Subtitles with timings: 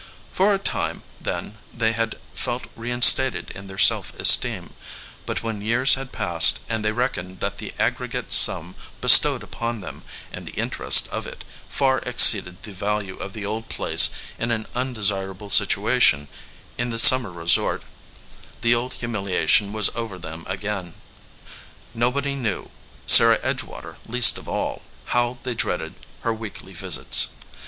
[0.31, 4.73] For a time, then, they had felt rein stated in their self esteem;
[5.27, 10.01] but when years had passed, and they reckoned that the aggregate sum bestowed upon them,
[10.33, 14.09] and the interest of it, far exceeded the value of the old place
[14.39, 16.29] in an undesir able situation
[16.79, 17.83] in the summer resort,
[18.61, 20.95] the old humilia tion was over them again.
[21.93, 22.71] Nobody knew,
[23.05, 24.81] Sarah Edgewater least of all,
[25.13, 27.27] how they dreaded her weekly visits.